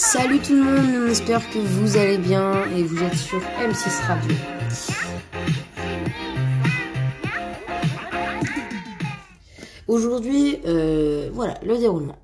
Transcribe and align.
Salut 0.00 0.38
tout 0.38 0.54
le 0.54 0.62
monde, 0.62 1.08
j'espère 1.08 1.50
que 1.50 1.58
vous 1.58 1.96
allez 1.96 2.18
bien 2.18 2.64
et 2.70 2.84
vous 2.84 3.02
êtes 3.02 3.16
sur 3.16 3.40
M6 3.40 4.06
Radio. 4.06 4.36
Aujourd'hui, 9.88 10.60
euh, 10.66 11.30
voilà, 11.32 11.54
le 11.64 11.76
déroulement. 11.76 12.16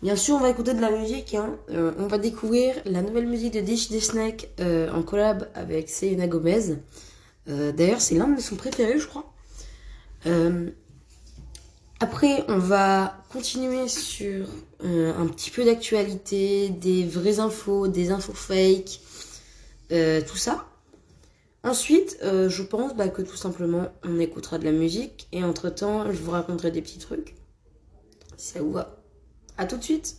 Bien 0.00 0.16
sûr, 0.16 0.36
on 0.36 0.40
va 0.40 0.48
écouter 0.48 0.72
de 0.72 0.80
la 0.80 0.90
musique. 0.90 1.34
Hein. 1.34 1.58
Euh, 1.68 1.92
on 1.98 2.06
va 2.06 2.16
découvrir 2.16 2.74
la 2.86 3.02
nouvelle 3.02 3.26
musique 3.26 3.52
de 3.52 3.60
Dish 3.60 3.90
the 3.90 4.00
Snake 4.00 4.48
euh, 4.60 4.90
en 4.90 5.02
collab 5.02 5.50
avec 5.54 5.90
Selena 5.90 6.26
Gomez. 6.26 6.76
Euh, 7.50 7.72
D'ailleurs, 7.72 8.00
c'est 8.00 8.14
l'un 8.14 8.26
de 8.26 8.36
mes 8.36 8.56
préférés, 8.56 8.98
je 8.98 9.06
crois. 9.06 9.34
Après, 11.98 12.44
on 12.48 12.58
va 12.58 13.16
continuer 13.30 13.88
sur 13.88 14.46
euh, 14.84 15.14
un 15.16 15.26
petit 15.28 15.50
peu 15.50 15.64
d'actualité, 15.64 16.68
des 16.68 17.04
vraies 17.04 17.40
infos, 17.40 17.88
des 17.88 18.10
infos 18.10 18.34
fake, 18.34 19.00
euh, 19.92 20.20
tout 20.20 20.36
ça. 20.36 20.66
Ensuite, 21.62 22.18
euh, 22.22 22.50
je 22.50 22.62
pense 22.62 22.94
bah, 22.94 23.08
que 23.08 23.22
tout 23.22 23.36
simplement, 23.36 23.88
on 24.04 24.20
écoutera 24.20 24.58
de 24.58 24.64
la 24.64 24.72
musique 24.72 25.26
et 25.32 25.42
entre-temps, 25.42 26.12
je 26.12 26.18
vous 26.18 26.32
raconterai 26.32 26.70
des 26.70 26.82
petits 26.82 26.98
trucs. 26.98 27.34
Si 28.36 28.52
ça 28.52 28.60
vous 28.60 28.72
va? 28.72 29.02
À 29.56 29.64
tout 29.64 29.78
de 29.78 29.82
suite 29.82 30.16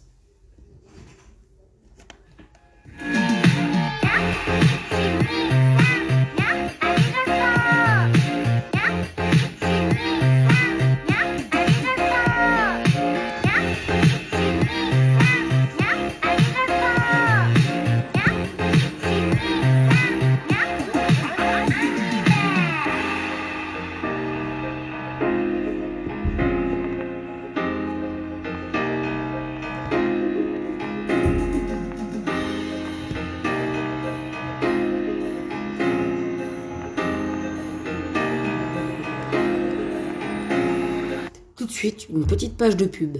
une 42.18 42.26
petite 42.26 42.58
page 42.58 42.76
de 42.76 42.86
pub. 42.86 43.18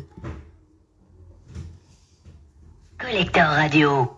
Collector 2.98 3.45
Radio. 3.45 4.12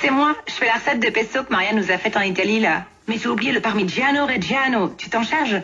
C'est 0.00 0.10
moi, 0.10 0.34
je 0.48 0.52
fais 0.52 0.66
la 0.66 0.74
recette 0.74 1.00
de 1.00 1.10
pesto 1.10 1.44
que 1.44 1.52
Maria 1.52 1.72
nous 1.72 1.90
a 1.90 1.98
faite 1.98 2.16
en 2.16 2.22
Italie 2.22 2.58
là. 2.58 2.84
Mais 3.06 3.16
j'ai 3.16 3.28
oublié 3.28 3.52
le 3.52 3.60
Parmigiano 3.60 4.26
Reggiano. 4.26 4.92
Tu 4.98 5.08
t'en 5.08 5.22
charges? 5.22 5.62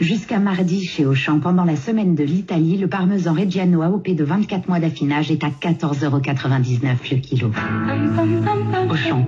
Jusqu'à 0.00 0.38
mardi 0.38 0.84
chez 0.84 1.06
Auchan, 1.06 1.38
pendant 1.38 1.64
la 1.64 1.76
semaine 1.76 2.14
de 2.14 2.24
l'Italie, 2.24 2.78
le 2.78 2.88
parmesan 2.88 3.34
Reggiano 3.34 3.82
AOP 3.82 4.10
de 4.10 4.24
24 4.24 4.68
mois 4.68 4.80
d'affinage 4.80 5.30
est 5.30 5.44
à 5.44 5.48
14,99€ 5.48 7.10
le 7.10 7.16
kilo. 7.18 7.50
Auchan. 8.90 9.26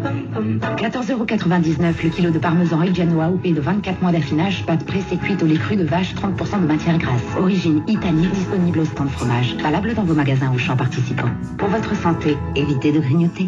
14,99€ 0.56 2.04
le 2.04 2.10
kilo 2.10 2.30
de 2.30 2.38
parmesan 2.38 2.78
Reggiano 2.78 3.20
AOP 3.20 3.52
de 3.52 3.60
24 3.60 4.02
mois 4.02 4.12
d'affinage, 4.12 4.64
pâte 4.66 4.84
pressée 4.84 5.16
cuite 5.16 5.42
au 5.42 5.46
lait 5.46 5.56
cru 5.56 5.76
de 5.76 5.84
vache, 5.84 6.14
30% 6.14 6.62
de 6.62 6.66
matière 6.66 6.98
grasse. 6.98 7.22
Origine 7.38 7.82
Italie, 7.86 8.28
disponible 8.28 8.80
au 8.80 8.84
stand 8.84 9.10
fromage. 9.10 9.56
Valable 9.62 9.94
dans 9.94 10.04
vos 10.04 10.14
magasins 10.14 10.52
Auchan 10.54 10.76
participants. 10.76 11.30
Pour 11.58 11.68
votre 11.68 11.94
santé, 11.96 12.36
évitez 12.56 12.92
de 12.92 13.00
grignoter. 13.00 13.46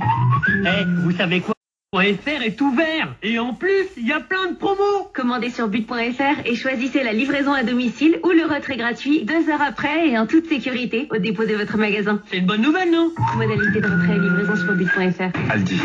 Eh, 0.65 0.85
vous 1.05 1.13
savez 1.13 1.41
quoi? 1.41 1.55
.fr 1.93 2.43
est 2.45 2.61
ouvert 2.61 3.17
et 3.21 3.41
en 3.41 3.53
plus 3.53 3.87
il 3.97 4.07
y 4.07 4.13
a 4.13 4.21
plein 4.21 4.53
de 4.53 4.57
promos. 4.57 5.11
Commandez 5.13 5.51
sur 5.51 5.67
but.fr 5.67 6.39
et 6.45 6.55
choisissez 6.55 7.03
la 7.03 7.13
livraison 7.13 7.53
à 7.53 7.65
domicile 7.65 8.21
ou 8.23 8.31
le 8.31 8.45
retrait 8.45 8.77
gratuit 8.77 9.25
deux 9.25 9.51
heures 9.51 9.61
après 9.61 10.09
et 10.09 10.17
en 10.17 10.25
toute 10.25 10.49
sécurité 10.49 11.09
au 11.11 11.19
dépôt 11.19 11.47
de 11.47 11.55
votre 11.55 11.77
magasin. 11.79 12.23
C'est 12.31 12.39
une 12.39 12.47
bonne 12.47 12.63
nouvelle 12.63 12.93
non? 12.93 13.11
Modalité 13.37 13.81
de 13.81 13.87
retrait 13.89 14.15
et 14.15 14.21
livraison 14.21 14.55
sur 14.55 14.73
but.fr. 14.75 15.51
Aldi. 15.51 15.81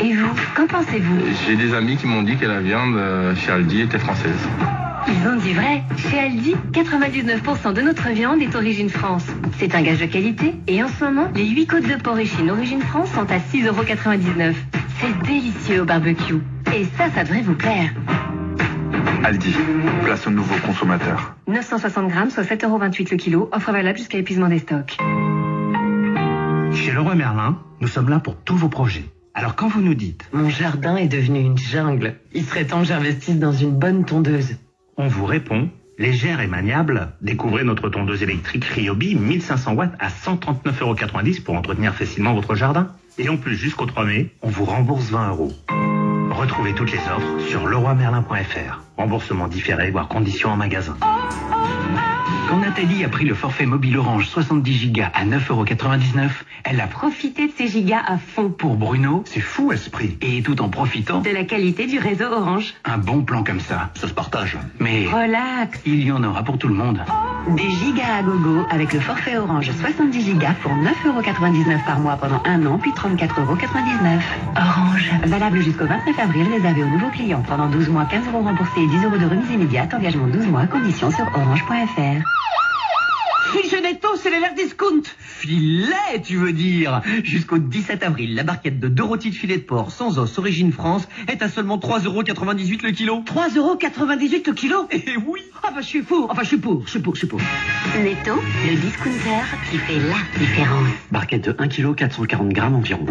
Et 0.00 0.14
vous, 0.14 0.34
qu'en 0.56 0.66
pensez-vous? 0.66 1.20
J'ai 1.46 1.56
des 1.56 1.74
amis 1.74 1.98
qui 1.98 2.06
m'ont 2.06 2.22
dit 2.22 2.38
que 2.38 2.46
la 2.46 2.60
viande 2.62 2.96
euh, 2.96 3.36
chez 3.36 3.52
Aldi 3.52 3.82
était 3.82 3.98
française. 3.98 4.48
Ils 5.08 5.28
ont 5.28 5.36
dit 5.36 5.52
vrai. 5.52 5.82
Chez 5.96 6.18
Aldi, 6.18 6.54
99% 6.72 7.72
de 7.72 7.80
notre 7.82 8.08
viande 8.10 8.40
est 8.40 8.54
origine 8.54 8.88
France. 8.88 9.26
C'est 9.58 9.74
un 9.74 9.82
gage 9.82 10.00
de 10.00 10.06
qualité 10.06 10.54
et 10.66 10.82
en 10.82 10.88
ce 10.88 11.04
moment, 11.04 11.28
les 11.34 11.48
8 11.48 11.66
côtes 11.66 11.88
de 11.88 12.00
porc 12.00 12.18
échine 12.18 12.50
origine 12.50 12.82
France 12.82 13.10
sont 13.12 13.30
à 13.30 13.38
6,99€. 13.38 14.54
C'est 15.00 15.26
délicieux 15.26 15.82
au 15.82 15.84
barbecue. 15.84 16.40
Et 16.74 16.84
ça, 16.96 17.10
ça 17.10 17.24
devrait 17.24 17.42
vous 17.42 17.54
plaire. 17.54 17.90
Aldi. 19.24 19.54
Place 20.04 20.26
aux 20.26 20.30
nouveaux 20.30 20.58
consommateurs. 20.66 21.36
960 21.46 22.08
grammes, 22.08 22.30
soit 22.30 22.44
7,28€ 22.44 23.10
le 23.10 23.16
kilo. 23.16 23.48
Offre 23.52 23.72
valable 23.72 23.98
jusqu'à 23.98 24.18
épuisement 24.18 24.48
des 24.48 24.58
stocks. 24.58 24.96
Chez 26.74 26.92
Leroy 26.92 27.14
Merlin, 27.14 27.58
nous 27.80 27.88
sommes 27.88 28.08
là 28.08 28.18
pour 28.18 28.36
tous 28.36 28.56
vos 28.56 28.68
projets. 28.68 29.04
Alors 29.34 29.56
quand 29.56 29.68
vous 29.68 29.80
nous 29.80 29.94
dites 29.94 30.28
Mon 30.32 30.48
jardin 30.48 30.96
est 30.96 31.08
devenu 31.08 31.40
une 31.40 31.58
jungle. 31.58 32.16
Il 32.34 32.44
serait 32.44 32.66
temps 32.66 32.80
que 32.80 32.86
j'investisse 32.86 33.38
dans 33.38 33.52
une 33.52 33.72
bonne 33.72 34.04
tondeuse. 34.04 34.56
On 34.96 35.08
vous 35.08 35.24
répond 35.24 35.70
légère 35.98 36.40
et 36.40 36.46
maniable, 36.46 37.12
découvrez 37.20 37.64
notre 37.64 37.88
tondeuse 37.88 38.22
électrique 38.22 38.64
Ryobi 38.64 39.14
1500 39.14 39.74
watts 39.74 39.94
à 39.98 40.08
139,90€ 40.08 41.42
pour 41.42 41.54
entretenir 41.54 41.94
facilement 41.94 42.34
votre 42.34 42.54
jardin. 42.54 42.88
Et 43.18 43.28
en 43.28 43.36
plus, 43.36 43.56
jusqu'au 43.56 43.86
3 43.86 44.04
mai, 44.04 44.30
on 44.42 44.48
vous 44.48 44.64
rembourse 44.64 45.10
20 45.10 45.30
euros. 45.30 45.52
Retrouvez 46.30 46.74
toutes 46.74 46.92
les 46.92 46.98
offres 46.98 47.48
sur 47.48 47.66
leroymerlin.fr. 47.66 48.82
Remboursement 48.96 49.48
différé, 49.48 49.90
voire 49.90 50.08
conditions 50.08 50.50
en 50.50 50.56
magasin. 50.56 50.96
Quand 52.52 52.58
Nathalie 52.58 53.02
a 53.02 53.08
pris 53.08 53.24
le 53.24 53.32
forfait 53.32 53.64
mobile 53.64 53.96
Orange 53.96 54.28
70 54.28 54.92
Go 54.92 55.00
à 55.14 55.24
9,99€, 55.24 56.28
elle 56.64 56.82
a 56.82 56.86
Profitez 56.86 57.46
de 57.46 57.52
ces 57.56 57.66
gigas 57.66 58.02
à 58.06 58.18
fond 58.18 58.50
pour 58.50 58.76
Bruno, 58.76 59.22
c'est 59.24 59.40
fou 59.40 59.72
esprit. 59.72 60.18
Et 60.20 60.42
tout 60.42 60.60
en 60.60 60.68
profitant, 60.68 61.22
de 61.22 61.30
la 61.30 61.44
qualité 61.44 61.86
du 61.86 61.98
réseau 61.98 62.26
Orange. 62.26 62.74
un 62.84 62.98
bon 62.98 63.22
plan 63.22 63.42
comme 63.42 63.60
ça, 63.60 63.88
ça 63.94 64.06
se 64.06 64.12
partage. 64.12 64.58
Mais 64.78 65.06
Relax. 65.06 65.80
il 65.86 66.04
y 66.04 66.12
en 66.12 66.22
aura 66.22 66.42
pour 66.42 66.58
tout 66.58 66.68
le 66.68 66.74
monde. 66.74 67.00
Des 67.56 67.70
gigas 67.70 68.18
à 68.18 68.22
gogo 68.22 68.66
avec 68.68 68.92
le 68.92 69.00
forfait 69.00 69.38
Orange 69.38 69.70
70 69.72 70.22
gigas 70.22 70.54
pour 70.62 70.72
9,99€ 70.72 71.86
par 71.86 72.00
mois 72.00 72.16
pendant 72.16 72.42
un 72.44 72.66
an, 72.66 72.76
puis 72.76 72.90
34,99€. 72.90 74.20
Orange. 74.56 75.10
Valable 75.24 75.62
jusqu'au 75.62 75.86
29 75.86 76.18
avril, 76.18 76.46
réservé 76.52 76.82
aux 76.82 76.90
nouveaux 76.90 77.10
clients. 77.12 77.42
Pendant 77.48 77.68
12 77.68 77.88
mois, 77.88 78.04
15 78.04 78.26
euros 78.28 78.42
remboursés 78.42 78.82
et 78.82 78.86
10 78.88 79.04
euros 79.06 79.16
de 79.16 79.24
remise 79.24 79.50
immédiate. 79.50 79.94
Engagement 79.94 80.26
12 80.26 80.48
mois. 80.48 80.66
Conditions 80.66 81.10
sur 81.10 81.26
orange.fr. 81.34 82.41
Fiche 83.52 83.74
netto, 83.82 84.08
c'est 84.16 84.30
les 84.30 84.40
l'air 84.40 84.54
discount. 84.54 85.02
Filet, 85.18 86.22
tu 86.24 86.36
veux 86.36 86.54
dire 86.54 87.02
Jusqu'au 87.22 87.58
17 87.58 88.02
avril, 88.02 88.34
la 88.34 88.44
barquette 88.44 88.80
de 88.80 88.88
deux 88.88 89.02
rôtis 89.02 89.28
de 89.28 89.34
filet 89.34 89.58
de 89.58 89.62
porc 89.62 89.90
sans 89.90 90.18
os 90.18 90.38
origine 90.38 90.72
France 90.72 91.06
est 91.28 91.42
à 91.42 91.50
seulement 91.50 91.76
3,98€ 91.76 92.82
le 92.82 92.92
kilo. 92.92 93.22
3,98€ 93.26 94.46
le 94.46 94.52
kilo 94.54 94.88
Eh 94.90 95.04
oui 95.26 95.40
Ah 95.62 95.70
bah 95.74 95.82
je 95.82 95.86
suis 95.86 96.00
pour, 96.02 96.30
enfin 96.30 96.42
je 96.44 96.48
suis 96.48 96.56
pour, 96.56 96.82
je 96.86 96.90
suis 96.92 97.00
pour, 97.00 97.14
je 97.14 97.18
suis 97.18 97.26
pour. 97.26 97.40
Netto, 98.02 98.40
le 98.66 98.76
discounter 98.76 99.42
qui 99.70 99.76
fait 99.76 99.98
la 99.98 100.38
différence. 100.38 100.88
Barquette 101.10 101.44
de 101.44 101.54
1 101.58 101.68
kg 101.68 101.94
440 101.94 102.48
grammes 102.48 102.76
environ. 102.76 103.04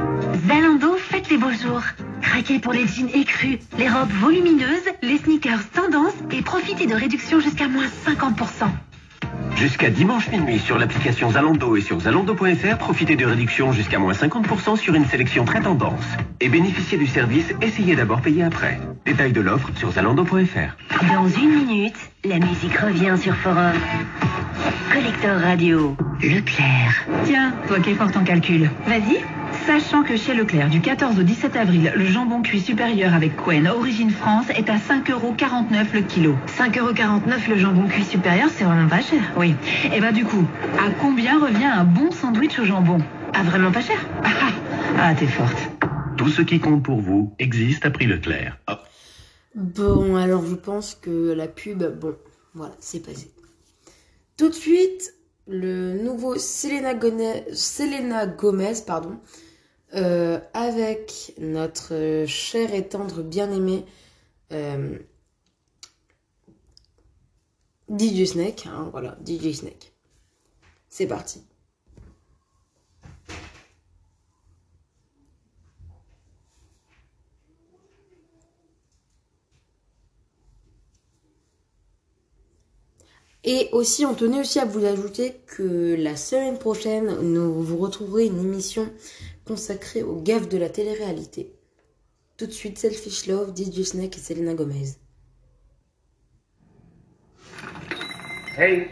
Zalando, 0.47 0.96
faites 0.97 1.29
les 1.29 1.38
beaux 1.38 1.52
jours. 1.52 1.84
Craquez 2.22 2.58
pour 2.58 2.73
les 2.73 2.88
jeans 2.88 3.09
écrus, 3.13 3.59
les 3.78 3.88
robes 3.90 4.12
volumineuses, 4.19 4.90
les 5.03 5.19
sneakers 5.19 5.69
tendance 5.69 6.16
et 6.31 6.41
profitez 6.41 6.88
de 6.88 6.96
réductions 6.96 7.40
jusqu'à 7.40 7.68
moins 7.68 7.85
50%. 8.08 8.72
Jusqu'à 9.56 9.92
dimanche 9.92 10.28
minuit 10.32 10.58
sur 10.58 10.80
l'application 10.80 11.30
Zalando 11.30 11.76
et 11.76 11.82
sur 11.82 12.00
zalando.fr, 12.00 12.78
profitez 12.80 13.16
de 13.16 13.26
réductions 13.26 13.72
jusqu'à 13.72 14.00
moins 14.00 14.14
50% 14.14 14.76
sur 14.76 14.96
une 14.96 15.06
sélection 15.06 15.46
très 15.46 15.62
tendance. 15.62 16.06
Et 16.40 16.50
bénéficiez 16.50 16.97
du 16.97 17.06
service 17.06 17.53
Essayez 17.62 17.96
d'abord, 17.96 18.22
payer 18.22 18.44
après. 18.44 18.79
Détail 19.06 19.34
de 19.34 19.41
l'offre 19.41 19.70
sur 19.76 19.91
zalando.fr. 19.91 21.14
Dans 21.14 21.28
une 21.28 21.66
minute, 21.66 21.97
la 22.23 22.40
musique 22.40 22.76
revient 22.78 23.16
sur 23.22 23.35
Forum. 23.35 23.73
Collector 24.91 25.40
Radio. 25.40 25.96
Leclerc. 26.22 27.08
Tiens, 27.26 27.53
toi 27.67 27.79
qui 27.79 27.91
es 27.91 27.94
fort 27.94 28.12
en 28.16 28.24
calcul. 28.24 28.70
Vas-y. 28.88 29.24
Sachant 29.66 30.03
que 30.03 30.17
chez 30.17 30.34
Leclerc, 30.34 30.69
du 30.69 30.81
14 30.81 31.19
au 31.19 31.23
17 31.23 31.55
avril, 31.55 31.93
le 31.96 32.05
jambon 32.05 32.41
cuit 32.41 32.59
supérieur 32.59 33.13
avec 33.13 33.35
Quen 33.37 33.67
Origine 33.67 34.09
France 34.09 34.47
est 34.49 34.69
à 34.69 34.75
5,49€ 34.78 35.93
le 35.93 36.02
kilo. 36.02 36.35
5,49€ 36.47 37.49
le 37.49 37.58
jambon 37.58 37.87
cuit 37.87 38.03
supérieur, 38.03 38.49
c'est 38.49 38.63
vraiment 38.63 38.87
pas 38.90 39.02
cher. 39.02 39.22
Oui. 39.37 39.55
Et 39.93 40.02
bah 40.02 40.11
du 40.11 40.25
coup, 40.25 40.46
à 40.79 40.90
combien 40.99 41.40
revient 41.40 41.66
un 41.66 41.84
bon 41.84 42.11
sandwich 42.11 42.58
au 42.59 42.66
jambon? 42.66 42.97
Ah, 43.34 43.43
vraiment 43.43 43.72
pas 43.72 43.81
cher 43.81 43.97
Ah, 44.23 44.29
ah, 44.41 44.52
ah 44.99 45.16
t'es 45.16 45.28
forte. 45.28 45.58
Tout 46.17 46.29
ce 46.29 46.41
qui 46.41 46.59
compte 46.59 46.84
pour 46.84 46.99
vous 46.99 47.34
existe 47.40 47.85
à 47.85 47.91
prix 47.91 48.07
Leclerc. 48.07 48.57
Hop. 48.67 48.79
Bon, 49.55 50.16
alors 50.16 50.46
je 50.46 50.55
pense 50.55 50.96
que 50.96 51.34
la 51.34 51.47
pub, 51.47 51.84
bon, 51.99 52.16
voilà, 52.55 52.73
c'est 52.79 53.05
passé. 53.05 53.31
Tout 54.37 54.49
de 54.49 54.53
suite, 54.53 55.14
le 55.47 56.02
nouveau 56.02 56.37
Selena, 56.37 56.93
Gone- 56.93 57.43
Selena 57.53 58.25
Gomez, 58.25 58.73
pardon, 58.85 59.17
euh, 59.96 60.40
avec 60.53 61.34
notre 61.38 62.26
cher 62.28 62.73
et 62.73 62.88
tendre 62.88 63.23
bien-aimé 63.23 63.85
euh, 64.52 64.97
DJ 67.90 68.26
Snake. 68.26 68.67
hein, 68.67 68.90
voilà, 68.91 69.17
DJ 69.26 69.53
Snake. 69.53 69.93
C'est 70.90 71.08
parti. 71.08 71.43
Et 83.43 83.70
aussi, 83.72 84.05
on 84.05 84.14
tenait 84.14 84.40
aussi 84.40 84.59
à 84.59 84.66
vous 84.66 84.85
ajouter 84.85 85.34
que 85.47 85.96
la 85.97 86.16
semaine 86.16 86.59
prochaine, 86.59 87.22
nous 87.22 87.64
vous 87.64 87.78
retrouverez 87.78 88.26
une 88.26 88.40
émission 88.40 88.91
consacrée 89.46 90.03
aux 90.03 90.22
gaffes 90.22 90.47
de 90.47 90.58
la 90.58 90.70
télé-réalité. 90.70 91.55
Tout 92.38 92.46
de 92.46 92.52
suite, 92.52 92.78
Selfish 92.78 93.26
Love, 93.26 93.55
DJ 93.55 93.84
Snake 93.84 94.17
et 94.17 94.22
Selena 94.22 94.53
Gomez. 94.53 94.96
Hey. 98.58 98.90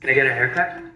Can 0.00 0.10
I 0.10 0.14
get 0.14 0.26
a 0.26 0.34
haircut? 0.34 0.91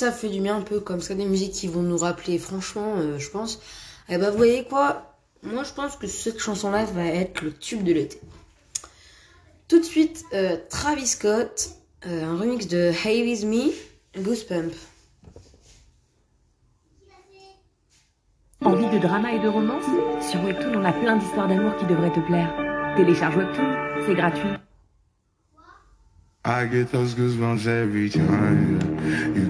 Ça 0.00 0.12
fait 0.12 0.30
du 0.30 0.40
bien 0.40 0.56
un 0.56 0.62
peu 0.62 0.80
comme 0.80 1.02
ça, 1.02 1.14
des 1.14 1.26
musiques 1.26 1.52
qui 1.52 1.68
vont 1.68 1.82
nous 1.82 1.98
rappeler, 1.98 2.38
franchement, 2.38 2.94
euh, 2.96 3.18
je 3.18 3.28
pense. 3.28 3.60
Eh 4.08 4.16
ben, 4.16 4.30
vous 4.30 4.36
voyez 4.38 4.64
quoi? 4.64 5.14
Moi, 5.42 5.62
je 5.62 5.72
pense 5.74 5.96
que 5.96 6.06
cette 6.06 6.38
chanson-là 6.38 6.86
va 6.86 7.04
être 7.04 7.42
le 7.42 7.52
tube 7.52 7.84
de 7.84 7.92
l'été. 7.92 8.18
Tout 9.68 9.78
de 9.78 9.84
suite, 9.84 10.24
euh, 10.32 10.56
Travis 10.70 11.06
Scott, 11.06 11.70
euh, 12.06 12.24
un 12.24 12.38
remix 12.38 12.66
de 12.66 12.92
Hey 13.04 13.22
With 13.22 13.44
Me, 13.44 14.22
Goosebump. 14.22 14.72
Envie 18.62 18.88
de 18.88 18.98
drama 18.98 19.34
et 19.34 19.38
de 19.38 19.48
romance? 19.48 19.84
Sur 20.30 20.42
Webtoon, 20.44 20.80
on 20.80 20.84
a 20.84 20.92
plein 20.92 21.16
d'histoires 21.16 21.48
d'amour 21.48 21.76
qui 21.76 21.84
devraient 21.84 22.12
te 22.12 22.20
plaire. 22.20 22.54
Télécharge 22.96 23.36
Webtoon, 23.36 23.76
c'est 24.06 24.14
gratuit. 24.14 24.48
I 26.42 26.64
get 26.64 26.90
those 26.90 27.14
goosebumps 27.14 27.66
every 27.66 28.08
time 28.08 28.80
you 29.36 29.49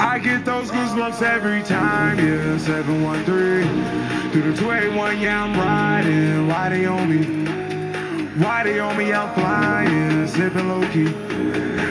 I 0.00 0.18
get 0.18 0.44
those 0.44 0.70
goosebumps 0.70 1.22
every 1.22 1.62
time, 1.62 2.18
yeah. 2.18 2.58
713 2.58 4.30
through 4.32 4.52
the 4.52 4.58
281, 4.58 5.20
yeah, 5.20 5.44
I'm 5.44 5.56
riding. 5.58 6.48
Why 6.48 6.68
they 6.68 6.86
on 6.86 7.08
me? 7.08 7.24
Why 8.42 8.64
they 8.64 8.80
on 8.80 8.96
me, 8.98 9.12
I'm 9.12 9.32
flying, 9.34 10.26
slipping 10.26 10.68
low 10.68 10.86
key. 10.90 11.14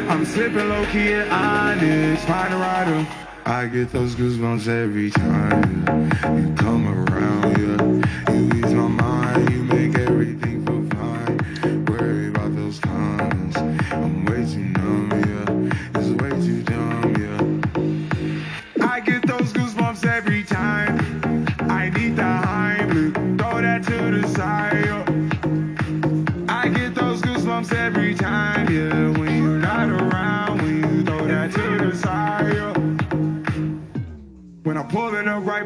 I'm 0.10 0.26
slipping 0.26 0.68
low 0.68 0.86
key 0.88 1.14
at 1.14 1.32
Onyx, 1.32 2.26
find 2.26 2.54
a 2.54 2.58
rider. 2.58 3.08
I 3.46 3.68
get 3.68 3.92
those 3.92 4.16
goosebumps 4.16 4.68
every 4.68 5.10
time 5.10 5.82
you 6.38 6.54
come 6.56 6.88
around, 6.88 7.58
yeah. 7.58 8.23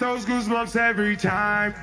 Those 0.00 0.24
goosebumps 0.24 0.76
every 0.76 1.14
time. 1.14 1.74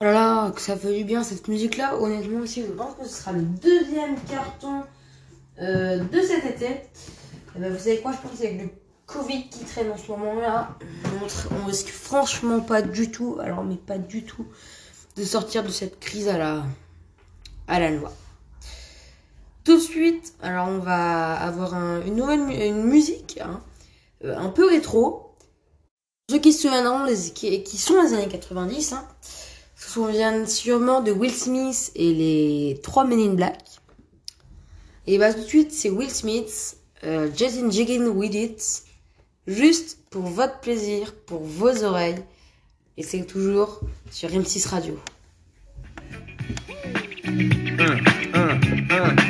Oh 0.00 0.06
là 0.06 0.12
là, 0.12 0.50
que 0.50 0.60
ça 0.60 0.76
fait 0.76 0.98
du 0.98 1.04
bien 1.04 1.22
cette 1.22 1.46
musique-là. 1.46 1.96
Honnêtement 1.96 2.40
aussi, 2.40 2.62
je 2.62 2.72
pense 2.72 2.96
que 2.96 3.04
ce 3.04 3.22
sera 3.22 3.32
le 3.32 3.42
deuxième 3.42 4.16
carton 4.28 4.82
euh, 5.60 6.02
de 6.02 6.20
cet 6.20 6.44
été. 6.44 6.66
Et 6.66 7.58
ben, 7.58 7.72
vous 7.72 7.78
savez 7.78 8.00
quoi, 8.00 8.12
je 8.12 8.28
pense 8.28 8.38
qu'avec 8.38 8.60
le 8.60 8.70
Covid 9.06 9.48
qui 9.48 9.64
traîne 9.64 9.90
en 9.90 9.96
ce 9.96 10.10
moment-là, 10.10 10.76
on, 11.22 11.54
on 11.56 11.66
risque 11.66 11.90
franchement 11.90 12.60
pas 12.60 12.82
du 12.82 13.10
tout, 13.10 13.38
alors 13.40 13.62
mais 13.62 13.76
pas 13.76 13.98
du 13.98 14.24
tout, 14.24 14.46
de 15.16 15.22
sortir 15.22 15.62
de 15.62 15.68
cette 15.68 16.00
crise 16.00 16.28
à 16.28 16.38
la, 16.38 16.64
à 17.68 17.78
la 17.78 17.90
loi. 17.90 18.12
Tout 19.64 19.76
de 19.76 19.80
suite, 19.80 20.34
alors 20.42 20.68
on 20.68 20.78
va 20.78 21.34
avoir 21.34 21.74
un- 21.74 22.02
une 22.06 22.16
nouvelle 22.16 22.40
une 22.50 22.84
musique, 22.84 23.38
hein, 23.42 23.60
euh, 24.24 24.36
un 24.36 24.48
peu 24.48 24.66
rétro. 24.68 25.34
Ceux 26.30 26.38
qui 26.38 26.52
se 26.52 26.62
souviendront, 26.62 27.04
les, 27.04 27.16
qui, 27.34 27.62
qui 27.62 27.76
sont 27.76 28.00
les 28.02 28.14
années 28.14 28.28
90, 28.28 28.92
hein, 28.92 29.04
se 29.76 29.90
souviennent 29.90 30.46
sûrement 30.46 31.00
de 31.02 31.12
Will 31.12 31.32
Smith 31.32 31.90
et 31.94 32.12
les 32.14 32.80
trois 32.82 33.04
Men 33.04 33.18
in 33.20 33.34
Black. 33.34 33.58
Et 35.06 35.18
bah 35.18 35.32
tout 35.34 35.40
de 35.40 35.46
suite, 35.46 35.72
c'est 35.72 35.90
Will 35.90 36.10
Smith, 36.10 36.76
euh, 37.04 37.28
Jason 37.36 37.70
Jiggin 37.70 38.06
With 38.08 38.34
It, 38.34 38.82
juste 39.46 39.98
pour 40.10 40.22
votre 40.22 40.60
plaisir, 40.60 41.14
pour 41.26 41.40
vos 41.42 41.82
oreilles. 41.84 42.22
Et 42.96 43.02
c'est 43.02 43.24
toujours 43.24 43.80
sur 44.10 44.28
M6 44.30 44.68
Radio. 44.68 44.98
What? 48.90 49.29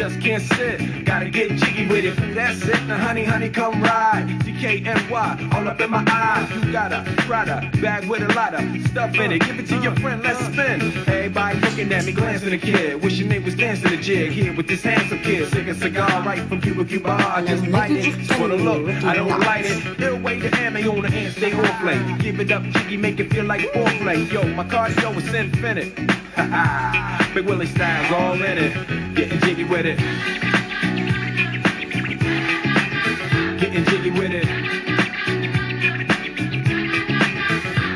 Just 0.00 0.18
can't 0.22 0.42
sit, 0.42 1.04
gotta 1.04 1.28
get 1.28 1.50
jiggy 1.58 1.86
with 1.86 2.06
it. 2.06 2.34
That's 2.34 2.62
it, 2.62 2.82
now 2.86 2.96
honey, 2.96 3.22
honey, 3.22 3.50
come 3.50 3.82
ride. 3.82 4.26
DKNY, 4.44 5.52
all 5.52 5.68
up 5.68 5.78
in 5.78 5.90
my 5.90 6.02
eyes. 6.08 6.50
You 6.64 6.72
got 6.72 6.90
a 6.90 7.04
Prada 7.26 7.70
bag 7.82 8.08
with 8.08 8.22
a 8.22 8.32
lot 8.32 8.54
of 8.54 8.62
stuff 8.86 9.14
in 9.16 9.30
it. 9.30 9.44
Give 9.44 9.58
it 9.58 9.66
to 9.66 9.76
your 9.76 9.94
friend, 9.96 10.22
let's 10.22 10.38
spin. 10.46 10.80
Everybody 11.06 11.60
looking 11.60 11.92
at 11.92 12.06
me, 12.06 12.12
glancing 12.12 12.54
at 12.54 12.62
kid. 12.62 13.02
Wishing 13.02 13.28
they 13.28 13.40
was 13.40 13.54
dancing 13.54 13.92
a 13.92 13.98
jig 13.98 14.32
here 14.32 14.56
with 14.56 14.68
this 14.68 14.82
handsome 14.82 15.20
kid. 15.20 15.46
Sick 15.52 15.66
a 15.66 15.74
cigar 15.74 16.22
right 16.22 16.40
from 16.48 16.62
Cuba 16.62 16.86
Cuba. 16.86 17.10
I 17.10 17.44
just 17.44 17.70
bite 17.70 17.90
it, 17.90 18.16
just 18.16 18.32
for 18.32 18.48
the 18.48 18.56
look. 18.56 18.88
I 19.04 19.14
don't 19.16 19.38
light 19.40 19.66
it. 19.66 20.00
Ill 20.00 20.18
way 20.18 20.40
to 20.40 20.48
ammo 20.60 20.96
on 20.96 21.02
the 21.02 21.10
hand, 21.10 21.34
stay 21.34 21.52
on 21.52 21.82
play. 21.82 22.16
Give 22.20 22.40
it 22.40 22.50
up, 22.50 22.62
jiggy, 22.62 22.96
make 22.96 23.20
it 23.20 23.30
feel 23.30 23.44
like 23.44 23.60
foreplay. 23.72 24.32
Yo, 24.32 24.44
my 24.54 24.64
cardio 24.64 25.14
is 25.18 25.34
infinite. 25.34 25.94
Big 27.34 27.44
Willie 27.44 27.66
style's 27.66 28.10
all 28.12 28.42
in 28.42 28.56
it. 28.56 28.99
Getting 29.14 29.40
jiggy 29.40 29.64
with 29.64 29.86
it. 29.86 29.98
Getting 33.58 33.84
jiggy 33.84 34.10
with 34.10 34.32
it. 34.32 34.46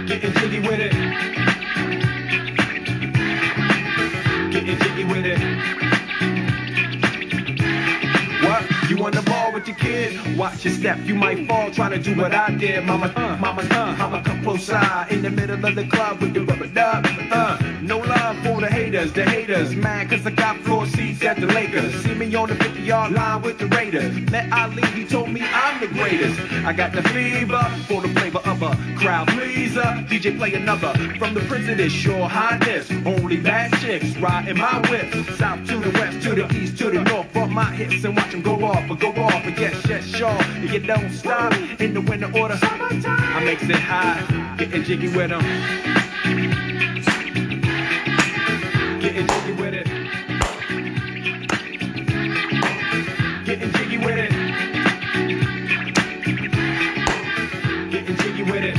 Getting 0.06 0.32
jiggy 0.34 0.60
with 0.60 0.80
it. 0.80 0.92
Getting 4.50 4.78
jiggy 4.78 5.04
with 5.04 5.26
it. 5.26 5.40
What? 8.42 8.90
You 8.90 9.04
on 9.04 9.12
the 9.12 9.22
ball 9.22 9.52
with 9.52 9.68
your 9.68 9.76
kid? 9.76 10.36
Watch 10.36 10.64
your 10.64 10.74
step, 10.74 10.98
you 11.04 11.14
might 11.14 11.46
fall 11.48 11.70
trying 11.70 11.92
to 11.92 11.98
do 11.98 12.14
what 12.20 12.34
I 12.34 12.50
did. 12.50 12.84
Mama, 12.84 13.12
uh, 13.16 13.36
mama, 13.40 13.62
uh, 13.70 13.96
mama, 13.96 14.22
come 14.24 14.42
close 14.42 14.64
side 14.64 15.12
in 15.12 15.22
the 15.22 15.30
middle 15.30 15.64
of 15.64 15.74
the 15.74 15.86
club 15.86 16.20
with 16.20 16.34
the 16.34 16.44
rubber 16.44 16.66
dub. 16.66 17.06
Uh, 17.30 17.73
no 17.86 17.98
love 17.98 18.36
for 18.38 18.60
the 18.60 18.66
haters, 18.66 19.12
the 19.12 19.24
haters, 19.24 19.74
man, 19.74 20.08
cause 20.08 20.26
I 20.26 20.30
got 20.30 20.56
floor 20.60 20.86
seats 20.86 21.22
at 21.22 21.38
the 21.38 21.46
Lakers. 21.46 21.94
See 22.02 22.14
me 22.14 22.34
on 22.34 22.48
the 22.48 22.54
50 22.54 22.80
yard 22.80 23.12
line 23.12 23.42
with 23.42 23.58
the 23.58 23.66
Raiders. 23.66 24.14
Met 24.30 24.50
Ali, 24.52 24.82
he 24.92 25.04
told 25.04 25.30
me 25.30 25.42
I'm 25.42 25.80
the 25.80 25.88
greatest. 25.88 26.40
I 26.64 26.72
got 26.72 26.92
the 26.92 27.02
fever 27.02 27.62
for 27.86 28.00
the 28.00 28.08
flavor 28.08 28.38
of 28.38 28.62
a 28.62 28.76
crowd 28.96 29.28
pleaser. 29.28 29.82
DJ 30.08 30.36
play 30.36 30.54
another 30.54 30.94
from 31.18 31.34
the 31.34 31.40
Prince 31.40 31.68
of 31.68 32.30
highness. 32.30 32.90
Only 33.04 33.36
bad 33.36 33.72
chicks 33.80 34.16
riding 34.16 34.58
my 34.58 34.80
whip. 34.88 35.12
South 35.36 35.66
to 35.68 35.78
the 35.78 35.90
west, 35.98 36.22
to 36.22 36.34
the 36.34 36.50
east, 36.54 36.78
to 36.78 36.90
the 36.90 37.02
north. 37.02 37.32
Bump 37.34 37.52
my 37.52 37.64
hips 37.64 38.04
and 38.04 38.16
watch 38.16 38.30
them 38.30 38.42
go 38.42 38.64
off, 38.64 38.88
but 38.88 38.98
go 38.98 39.10
off. 39.10 39.44
But 39.44 39.58
yes, 39.58 39.84
yes, 39.88 40.04
sure. 40.04 40.28
And 40.28 40.70
you 40.70 40.80
don't 40.80 41.10
stop 41.10 41.52
in 41.80 41.92
the 41.92 42.00
winter 42.00 42.30
order. 42.38 42.58
I 42.62 43.42
makes 43.44 43.64
it 43.64 43.76
high, 43.76 44.56
getting 44.56 44.84
jiggy 44.84 45.08
with 45.08 45.30
them. 45.30 46.03
Getting 49.14 49.28
jiggy 49.28 49.52
with 49.52 49.74
it. 49.74 49.86
Getting 53.44 53.72
jiggy 53.72 53.98
with 53.98 54.18
it. 54.18 54.30
Getting 57.92 58.16
jiggy 58.16 58.42
with 58.42 58.64
it. 58.64 58.76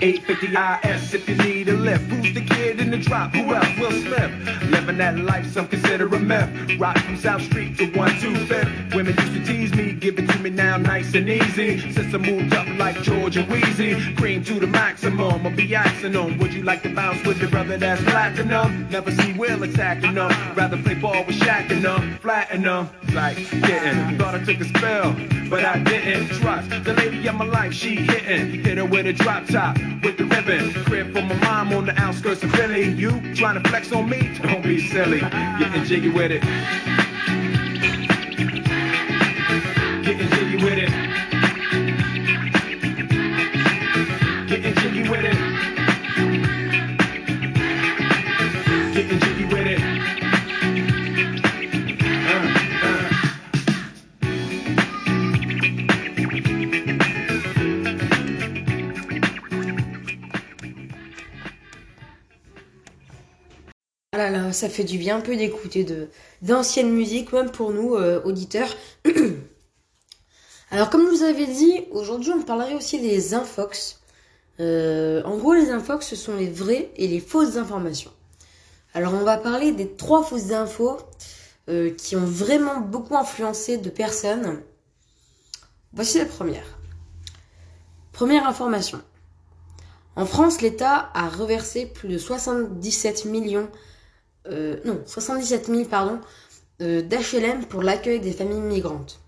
850 0.00 0.88
IS 0.88 1.14
if 1.14 1.28
you 1.28 1.34
need 1.34 1.68
a 1.68 1.72
lift. 1.72 2.04
Who's 2.12 2.32
the 2.32 2.42
kid 2.42 2.78
in 2.78 2.92
the 2.92 2.98
drop? 2.98 3.34
Who 3.34 3.52
else? 3.52 3.66
Will 3.80 3.90
Smith. 3.90 4.57
Living 4.68 4.98
that 4.98 5.18
life, 5.18 5.50
some 5.52 5.66
consider 5.66 6.06
a 6.06 6.18
myth. 6.18 6.78
Rock 6.78 6.98
from 6.98 7.16
South 7.16 7.42
Street 7.42 7.76
to 7.78 7.86
125th. 7.86 8.94
Women 8.94 9.16
used 9.16 9.34
to 9.34 9.44
tease 9.44 9.74
me, 9.74 9.92
give 9.92 10.18
it 10.18 10.28
to 10.28 10.38
me 10.40 10.50
now 10.50 10.76
nice 10.76 11.14
and 11.14 11.28
easy. 11.28 11.80
Since 11.92 12.14
I 12.14 12.18
moved 12.18 12.52
up 12.52 12.66
like 12.78 13.00
Georgia 13.02 13.42
Wheezy, 13.44 14.14
cream 14.16 14.44
to 14.44 14.60
the 14.60 14.66
maximum. 14.66 15.46
I'll 15.46 15.56
be 15.56 15.74
asking 15.74 16.12
them, 16.12 16.38
would 16.38 16.52
you 16.52 16.62
like 16.62 16.82
to 16.82 16.94
bounce 16.94 17.24
with 17.26 17.40
your 17.40 17.50
brother 17.50 17.76
that's 17.76 18.02
platinum? 18.02 18.88
Never 18.90 19.10
see 19.10 19.32
Will 19.32 19.62
attacking 19.62 20.14
them. 20.14 20.30
Rather 20.54 20.76
play 20.82 20.94
ball 20.94 21.24
with 21.24 21.36
Shaq 21.36 21.70
and 21.70 21.84
them, 21.84 22.18
flatten 22.18 22.62
them. 22.62 22.90
Like, 23.14 23.36
getting. 23.62 24.18
Thought 24.18 24.34
I 24.34 24.44
took 24.44 24.60
a 24.60 24.64
spell, 24.64 25.16
but 25.48 25.64
I 25.64 25.82
didn't. 25.82 26.28
Trust 26.40 26.70
the 26.84 26.92
lady 26.94 27.26
of 27.26 27.36
my 27.36 27.44
life, 27.46 27.72
she 27.72 27.96
hitting. 27.96 28.64
Hit 28.64 28.78
her 28.78 28.84
with 28.84 29.06
a 29.06 29.12
drop 29.12 29.46
top, 29.46 29.78
with 30.02 30.18
the 30.18 30.24
ribbon. 30.24 30.72
Crib 30.84 31.12
for 31.12 31.22
my 31.22 31.34
mom 31.36 31.72
on 31.72 31.86
the 31.86 31.98
outskirts 31.98 32.42
of 32.42 32.50
Philly. 32.52 32.90
You 32.92 33.10
trying 33.34 33.62
to 33.62 33.68
flex 33.68 33.92
on 33.92 34.08
me? 34.08 34.36
Don't 34.42 34.57
be 34.62 34.78
silly. 34.88 35.20
Getting 35.20 35.84
jiggy 35.84 36.08
with 36.08 36.32
it. 36.32 37.07
Ça 64.58 64.68
fait 64.68 64.84
du 64.84 64.98
bien 64.98 65.18
un 65.18 65.20
peu 65.20 65.36
d'écouter 65.36 65.84
de 65.84 66.08
d'anciennes 66.42 66.90
musiques, 66.90 67.32
même 67.32 67.50
pour 67.50 67.72
nous, 67.72 67.94
euh, 67.94 68.20
auditeurs. 68.24 68.74
Alors, 70.70 70.90
comme 70.90 71.06
je 71.06 71.16
vous 71.16 71.22
avais 71.22 71.46
dit, 71.46 71.84
aujourd'hui, 71.92 72.32
on 72.32 72.42
parlerait 72.42 72.74
aussi 72.74 73.00
des 73.00 73.34
infox. 73.34 74.00
Euh, 74.60 75.22
en 75.24 75.36
gros, 75.36 75.54
les 75.54 75.70
infox, 75.70 76.06
ce 76.06 76.16
sont 76.16 76.36
les 76.36 76.50
vraies 76.50 76.90
et 76.96 77.06
les 77.06 77.20
fausses 77.20 77.56
informations. 77.56 78.12
Alors, 78.92 79.14
on 79.14 79.24
va 79.24 79.38
parler 79.38 79.72
des 79.72 79.88
trois 79.88 80.22
fausses 80.22 80.50
infos 80.50 80.98
euh, 81.68 81.90
qui 81.90 82.16
ont 82.16 82.26
vraiment 82.26 82.80
beaucoup 82.80 83.16
influencé 83.16 83.78
de 83.78 83.90
personnes. 83.90 84.60
Voici 85.92 86.18
la 86.18 86.26
première. 86.26 86.78
Première 88.12 88.46
information. 88.46 89.00
En 90.16 90.26
France, 90.26 90.60
l'État 90.60 91.10
a 91.14 91.28
reversé 91.28 91.86
plus 91.86 92.08
de 92.08 92.18
77 92.18 93.24
millions, 93.26 93.68
euh, 94.46 94.78
non, 94.84 95.02
77 95.06 95.66
000, 95.66 95.84
pardon, 95.84 96.20
euh, 96.80 97.02
d'HLM 97.02 97.66
pour 97.66 97.82
l'accueil 97.82 98.20
des 98.20 98.32
familles 98.32 98.60
migrantes. 98.60 99.20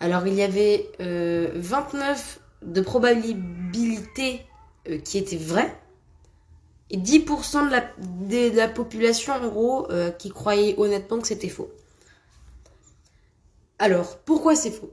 Alors, 0.00 0.26
il 0.26 0.34
y 0.34 0.42
avait 0.42 0.90
euh, 1.00 1.50
29 1.54 2.40
de 2.62 2.80
probabilité 2.80 4.42
euh, 4.88 4.98
qui 4.98 5.18
étaient 5.18 5.36
vraies 5.36 5.74
et 6.90 6.96
10% 6.96 7.66
de 7.66 7.70
la, 7.70 7.80
de 7.98 8.56
la 8.56 8.68
population, 8.68 9.34
en 9.34 9.48
gros, 9.48 9.90
euh, 9.90 10.10
qui 10.10 10.30
croyait 10.30 10.74
honnêtement 10.78 11.20
que 11.20 11.26
c'était 11.26 11.48
faux. 11.48 11.70
Alors, 13.78 14.18
pourquoi 14.18 14.56
c'est 14.56 14.70
faux? 14.70 14.92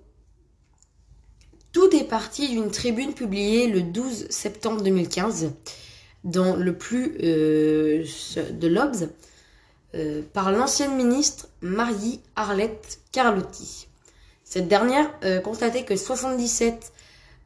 Tout 1.72 1.96
est 1.96 2.04
parti 2.04 2.50
d'une 2.50 2.72
tribune 2.72 3.14
publiée 3.14 3.68
le 3.68 3.82
12 3.82 4.30
septembre 4.30 4.82
2015 4.82 5.52
dans 6.26 6.56
le 6.58 6.76
plus 6.78 7.18
euh, 7.24 8.04
de 8.52 8.68
l'Obs 8.68 9.08
euh, 9.96 10.22
par 10.34 10.52
l'ancienne 10.52 10.96
ministre 10.96 11.48
Marie-Arlette 11.62 13.00
Carlotti. 13.14 13.88
Cette 14.44 14.68
dernière 14.68 15.10
euh, 15.24 15.40
constatait 15.40 15.86
que 15.86 15.96
77 15.96 16.92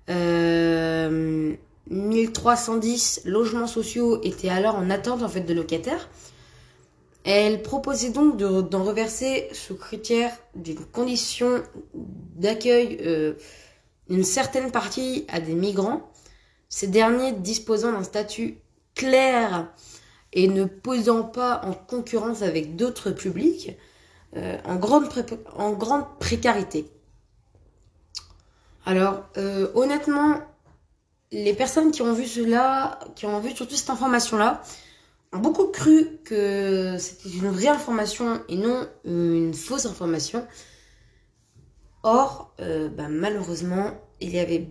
euh, 0.09 1.53
1310 1.89 3.21
logements 3.25 3.67
sociaux 3.67 4.21
étaient 4.23 4.49
alors 4.49 4.75
en 4.75 4.89
attente 4.89 5.21
en 5.23 5.29
fait 5.29 5.41
de 5.41 5.53
locataires. 5.53 6.09
Elle 7.25 7.61
proposait 7.61 8.09
donc 8.11 8.37
de- 8.37 8.61
d'en 8.61 8.83
reverser 8.83 9.49
sous 9.51 9.75
critère 9.75 10.31
d'une 10.55 10.83
condition 10.85 11.61
d'accueil 11.93 12.97
euh, 13.05 13.33
une 14.09 14.23
certaine 14.23 14.71
partie 14.71 15.25
à 15.27 15.39
des 15.39 15.53
migrants, 15.53 16.09
ces 16.69 16.87
derniers 16.87 17.33
disposant 17.33 17.91
d'un 17.91 18.03
statut 18.03 18.57
clair 18.99 19.71
et 20.33 20.49
ne 20.49 20.65
posant 20.65 21.23
pas 21.23 21.61
en 21.63 21.73
concurrence 21.73 22.41
avec 22.41 22.75
d'autres 22.75 23.11
publics, 23.11 23.71
euh, 24.35 24.57
en, 24.65 24.75
grande 24.75 26.05
précarité. 26.19 26.91
Alors, 28.85 29.23
euh, 29.37 29.71
honnêtement, 29.73 30.41
les 31.31 31.53
personnes 31.53 31.91
qui 31.91 32.01
ont 32.01 32.13
vu 32.13 32.27
cela, 32.27 32.99
qui 33.15 33.25
ont 33.25 33.39
vu 33.39 33.51
surtout 33.55 33.75
cette 33.75 33.89
information-là, 33.89 34.61
ont 35.31 35.39
beaucoup 35.39 35.67
cru 35.67 36.19
que 36.25 36.97
c'était 36.99 37.29
une 37.29 37.49
vraie 37.51 37.69
information 37.69 38.41
et 38.49 38.57
non 38.57 38.85
une 39.05 39.53
fausse 39.53 39.85
information. 39.85 40.45
Or, 42.03 42.53
euh, 42.59 42.89
bah, 42.89 43.07
malheureusement, 43.07 43.91
il 44.19 44.31
y 44.35 44.39
avait 44.39 44.67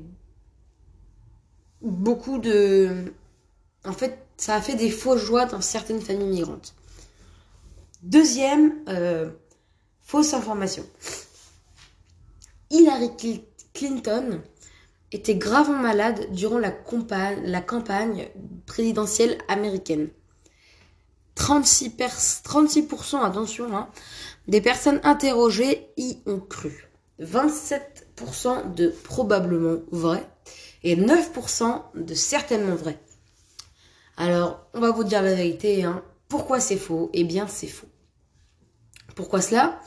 beaucoup 1.80 2.38
de... 2.38 3.12
En 3.88 3.92
fait, 3.92 4.18
ça 4.36 4.54
a 4.54 4.60
fait 4.60 4.74
des 4.74 4.90
fausses 4.90 5.22
joies 5.22 5.46
dans 5.46 5.62
certaines 5.62 6.00
familles 6.02 6.28
migrantes. 6.28 6.74
Deuxième 8.02 8.74
euh, 8.88 9.30
fausse 10.02 10.34
information. 10.34 10.84
Hillary 12.70 13.08
Cl- 13.18 13.44
Clinton 13.72 14.42
était 15.10 15.36
gravement 15.36 15.78
malade 15.78 16.32
durant 16.32 16.58
la, 16.58 16.70
campagne 16.70 18.28
présidentielle 18.66 19.38
américaine. 19.48 20.08
36%, 21.36 21.90
pers- 21.96 22.42
36% 22.44 23.24
attention, 23.24 23.74
hein, 23.74 23.88
des 24.48 24.60
personnes 24.60 25.00
interrogées 25.02 25.88
y 25.96 26.18
ont 26.26 26.40
cru. 26.40 26.90
27% 27.20 28.74
de 28.74 28.88
probablement 29.02 29.78
vrai 29.90 30.28
et 30.84 30.94
9% 30.94 31.82
de 31.94 32.14
certainement 32.14 32.74
vrai. 32.76 32.98
Alors, 34.20 34.66
on 34.74 34.80
va 34.80 34.90
vous 34.90 35.04
dire 35.04 35.22
la 35.22 35.32
vérité. 35.32 35.84
Hein. 35.84 36.02
Pourquoi 36.28 36.58
c'est 36.58 36.76
faux? 36.76 37.08
Eh 37.14 37.22
bien, 37.22 37.46
c'est 37.46 37.68
faux. 37.68 37.86
Pourquoi 39.14 39.40
cela? 39.40 39.80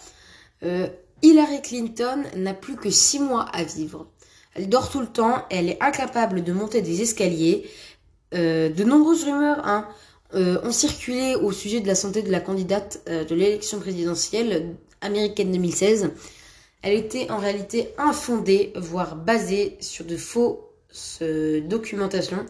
Euh, 0.64 0.88
Hillary 1.22 1.62
Clinton 1.62 2.24
n'a 2.38 2.54
plus 2.54 2.78
que 2.78 2.90
6 2.90 3.20
mois 3.20 3.44
à 3.44 3.64
vivre. 3.64 4.08
Elle 4.56 4.70
dort 4.70 4.90
tout 4.90 5.02
le 5.02 5.08
temps, 5.08 5.46
elle 5.50 5.70
est 5.70 5.84
incapable 5.84 6.44
de 6.44 6.54
monter 6.54 6.82
des 6.82 7.02
escaliers. 7.02 7.70
Euh, 8.34 8.70
de 8.70 8.84
nombreuses 8.86 9.26
rumeurs 9.26 9.68
hein, 9.68 9.86
euh, 10.34 10.62
ont 10.64 10.72
circulé 10.72 11.36
au 11.36 11.52
sujet 11.52 11.82
de 11.82 11.88
la 11.88 11.96
santé 11.96 12.22
de 12.22 12.32
la 12.32 12.40
candidate 12.40 13.02
de 13.08 13.36
l'élection 13.36 13.80
présidentielle 13.82 14.78
américaine 15.02 15.52
2016. 15.52 16.12
Elle 16.84 16.94
était 16.94 17.30
en 17.32 17.38
réalité 17.38 17.94
infondée, 17.98 18.72
voire 18.78 19.18
basée 19.18 19.78
sur 19.82 20.06
de 20.06 20.16
fausses 20.16 21.22
documentations 21.66 22.46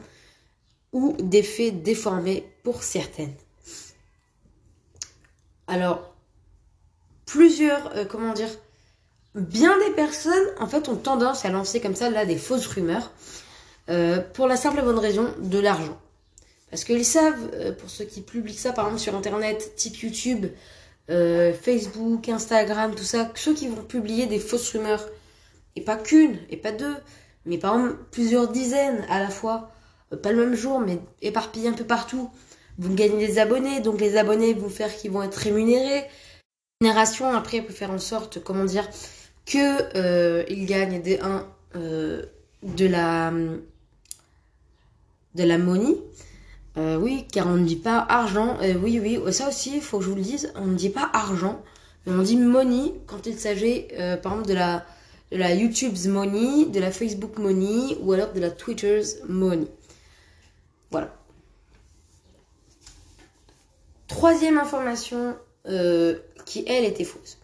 ou 0.94 1.16
des 1.20 1.44
faits 1.44 1.84
déformés 1.84 2.46
pour 2.64 2.84
certaines. 2.84 3.34
Alors, 5.68 6.14
plusieurs, 7.26 7.96
euh, 7.96 8.06
comment 8.06 8.34
dire, 8.34 8.50
bien 9.36 9.78
des 9.80 9.94
personnes, 9.94 10.48
en 10.60 10.68
fait, 10.68 10.90
ont 10.90 10.98
tendance 10.98 11.46
à 11.46 11.50
lancer 11.50 11.80
comme 11.80 11.96
ça, 11.96 12.10
là, 12.10 12.26
des 12.26 12.38
fausses 12.38 12.68
rumeurs, 12.68 13.12
euh, 13.90 14.20
pour 14.34 14.48
la 14.48 14.58
simple 14.58 14.80
et 14.80 14.82
bonne 14.82 15.00
raison 15.00 15.34
de 15.40 15.60
l'argent. 15.60 15.98
Parce 16.70 16.84
qu'ils 16.84 17.06
savent, 17.06 17.50
euh, 17.54 17.72
pour 17.72 17.90
ceux 17.90 18.06
qui 18.06 18.22
publient 18.22 18.54
ça, 18.54 18.74
par 18.74 18.86
exemple, 18.86 19.02
sur 19.02 19.16
Internet, 19.16 19.76
type 19.76 19.98
YouTube, 19.98 20.48
Facebook, 21.08 22.30
Instagram, 22.30 22.96
tout 22.96 23.04
ça, 23.04 23.30
ceux 23.36 23.54
qui 23.54 23.68
vont 23.68 23.84
publier 23.84 24.28
des 24.28 24.40
fausses 24.40 24.72
rumeurs, 24.72 25.06
et 25.76 25.82
pas 25.82 25.98
qu'une, 25.98 26.38
et 26.50 26.56
pas 26.56 26.72
deux, 26.72 26.96
mais 27.46 27.58
par 27.58 27.76
exemple 27.76 27.98
plusieurs 28.12 28.48
dizaines 28.48 29.06
à 29.10 29.20
la 29.20 29.30
fois, 29.30 29.72
pas 30.18 30.32
le 30.32 30.46
même 30.46 30.56
jour, 30.56 30.80
mais 30.80 31.00
éparpillés 31.22 31.70
un 31.70 31.74
peu 31.74 31.86
partout, 31.86 32.30
vous 32.78 32.94
gagnez 32.94 33.28
des 33.28 33.40
abonnés, 33.40 33.80
donc 33.82 34.00
les 34.00 34.18
abonnés 34.18 34.54
vont 34.54 34.70
faire 34.70 34.96
qu'ils 34.96 35.12
vont 35.12 35.24
être 35.24 35.36
rémunérés. 35.36 36.06
Génération 36.82 37.32
après 37.34 37.62
peut 37.62 37.74
faire 37.74 37.92
en 37.92 38.00
sorte, 38.00 38.44
comment 38.44 38.66
dire, 38.66 38.88
que 39.46 39.98
euh, 39.98 40.44
gagnent 40.50 41.02
des 41.02 41.20
un 41.20 41.48
euh, 41.76 42.24
de 42.64 42.88
la 42.88 43.32
de 45.36 45.44
la 45.44 45.58
money. 45.58 45.96
Euh, 46.78 46.98
oui, 46.98 47.26
car 47.32 47.48
on 47.48 47.58
ne 47.58 47.66
dit 47.66 47.76
pas 47.76 47.98
argent. 47.98 48.58
Euh, 48.62 48.76
oui, 48.82 49.00
oui, 49.02 49.20
ça 49.34 49.50
aussi, 49.50 49.74
il 49.76 49.82
faut 49.82 50.00
que 50.00 50.06
je 50.06 50.10
vous 50.10 50.16
le 50.16 50.22
dise, 50.22 50.54
on 50.56 50.68
ne 50.68 50.76
dit 50.76 50.90
pas 50.90 51.10
argent, 51.14 51.62
mais 52.06 52.14
on 52.14 52.22
dit 52.22 52.38
money 52.38 52.94
quand 53.08 53.26
il 53.26 53.38
s'agit, 53.38 53.88
euh, 54.00 54.16
par 54.16 54.34
exemple, 54.34 54.50
de 54.50 54.54
la, 54.56 54.86
de 55.32 55.38
la 55.38 55.54
YouTube's 55.54 56.08
money, 56.08 56.66
de 56.66 56.80
la 56.80 56.92
Facebook 56.92 57.38
money, 57.38 57.98
ou 58.02 58.14
alors 58.14 58.32
de 58.32 58.40
la 58.40 58.52
Twitter's 58.52 59.18
money. 59.28 59.68
Voilà. 60.92 61.14
Troisième 64.08 64.58
information 64.58 65.38
euh, 65.68 66.20
qui, 66.46 66.66
elle, 66.68 66.84
était 66.84 67.06
fausse. 67.06 67.38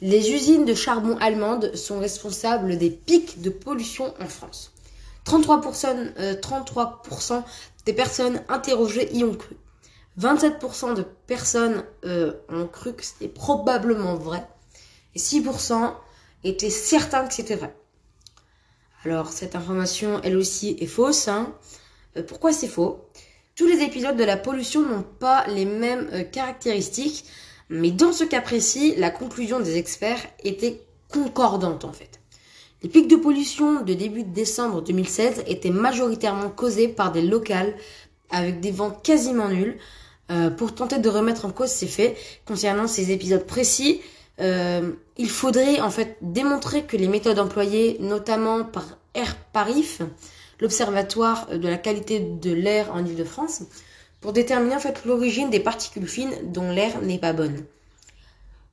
Les 0.00 0.30
usines 0.30 0.64
de 0.64 0.74
charbon 0.74 1.16
allemandes 1.18 1.74
sont 1.74 1.98
responsables 1.98 2.78
des 2.78 2.90
pics 2.90 3.40
de 3.42 3.50
pollution 3.50 4.14
en 4.20 4.26
France. 4.26 4.72
33%, 5.26 6.12
euh, 6.18 6.34
33% 6.34 7.42
des 7.86 7.92
personnes 7.92 8.42
interrogées 8.48 9.14
y 9.16 9.24
ont 9.24 9.34
cru. 9.34 9.56
27% 10.20 10.94
de 10.94 11.02
personnes 11.26 11.84
euh, 12.04 12.34
ont 12.48 12.66
cru 12.68 12.92
que 12.94 13.04
c'était 13.04 13.28
probablement 13.28 14.14
vrai. 14.14 14.46
Et 15.14 15.18
6% 15.18 15.92
étaient 16.44 16.70
certains 16.70 17.26
que 17.26 17.34
c'était 17.34 17.56
vrai. 17.56 17.74
Alors, 19.04 19.32
cette 19.32 19.56
information, 19.56 20.20
elle 20.22 20.36
aussi, 20.36 20.76
est 20.80 20.86
fausse. 20.86 21.28
hein. 21.28 21.52
Euh, 22.16 22.22
pourquoi 22.22 22.52
c'est 22.52 22.68
faux? 22.68 23.04
Tous 23.56 23.66
les 23.66 23.82
épisodes 23.82 24.16
de 24.16 24.24
la 24.24 24.36
pollution 24.36 24.82
n'ont 24.82 25.04
pas 25.18 25.46
les 25.48 25.64
mêmes 25.64 26.08
euh, 26.12 26.22
caractéristiques, 26.22 27.24
mais 27.68 27.90
dans 27.90 28.12
ce 28.12 28.24
cas 28.24 28.40
précis, 28.40 28.94
la 28.96 29.10
conclusion 29.10 29.60
des 29.60 29.76
experts 29.76 30.20
était 30.42 30.80
concordante 31.08 31.84
en 31.84 31.92
fait. 31.92 32.20
Les 32.82 32.88
pics 32.88 33.08
de 33.08 33.16
pollution 33.16 33.82
de 33.82 33.94
début 33.94 34.24
décembre 34.24 34.82
2016 34.82 35.44
étaient 35.46 35.70
majoritairement 35.70 36.50
causés 36.50 36.88
par 36.88 37.12
des 37.12 37.22
locales 37.22 37.74
avec 38.30 38.60
des 38.60 38.70
vents 38.70 38.90
quasiment 38.90 39.48
nuls. 39.48 39.78
Euh, 40.30 40.48
pour 40.48 40.74
tenter 40.74 40.98
de 40.98 41.08
remettre 41.08 41.44
en 41.44 41.50
cause 41.50 41.68
ces 41.68 41.86
faits 41.86 42.16
concernant 42.46 42.86
ces 42.86 43.10
épisodes 43.10 43.44
précis, 43.44 44.00
il 44.38 45.30
faudrait 45.30 45.80
en 45.80 45.90
fait 45.90 46.16
démontrer 46.20 46.82
que 46.82 46.96
les 46.96 47.06
méthodes 47.06 47.38
employées, 47.38 47.98
notamment 48.00 48.64
par 48.64 48.98
Air 49.14 49.36
Parif, 49.52 50.02
l'Observatoire 50.60 51.48
de 51.48 51.68
la 51.68 51.78
qualité 51.78 52.20
de 52.20 52.52
l'air 52.52 52.92
en 52.94 53.04
Ile-de-France, 53.04 53.62
pour 54.20 54.32
déterminer 54.32 54.76
en 54.76 54.80
fait 54.80 55.04
l'origine 55.04 55.50
des 55.50 55.60
particules 55.60 56.08
fines 56.08 56.34
dont 56.44 56.70
l'air 56.70 57.02
n'est 57.02 57.18
pas 57.18 57.34
bonne. 57.34 57.64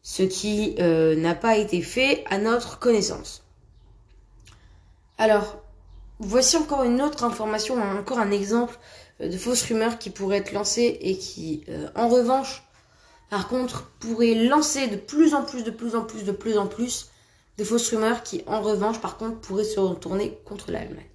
Ce 0.01 0.23
qui 0.23 0.75
euh, 0.79 1.15
n'a 1.15 1.35
pas 1.35 1.57
été 1.57 1.81
fait 1.81 2.23
à 2.29 2.37
notre 2.37 2.79
connaissance. 2.79 3.43
Alors, 5.17 5.61
voici 6.19 6.57
encore 6.57 6.83
une 6.83 7.01
autre 7.01 7.23
information, 7.23 7.75
encore 7.99 8.19
un 8.19 8.31
exemple 8.31 8.79
euh, 9.19 9.27
de 9.27 9.37
fausses 9.37 9.63
rumeurs 9.63 9.99
qui 9.99 10.09
pourraient 10.09 10.37
être 10.37 10.53
lancées 10.53 10.97
et 11.01 11.17
qui, 11.17 11.63
euh, 11.69 11.89
en 11.95 12.07
revanche, 12.07 12.63
par 13.29 13.47
contre, 13.47 13.91
pourraient 13.99 14.35
lancer 14.35 14.87
de 14.87 14.95
plus 14.95 15.33
en 15.33 15.43
plus, 15.43 15.63
de 15.63 15.71
plus 15.71 15.95
en 15.95 16.03
plus, 16.03 16.23
de 16.23 16.31
plus 16.31 16.57
en 16.57 16.67
plus 16.67 17.11
de 17.57 17.63
fausses 17.63 17.89
rumeurs 17.89 18.23
qui, 18.23 18.43
en 18.47 18.61
revanche, 18.61 18.99
par 19.01 19.17
contre, 19.17 19.39
pourraient 19.41 19.63
se 19.63 19.79
retourner 19.79 20.39
contre 20.45 20.71
l'Allemagne. 20.71 21.10